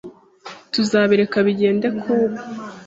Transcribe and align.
Tuzabireka 0.73 1.37
bigende 1.47 1.87
kubu. 2.01 2.27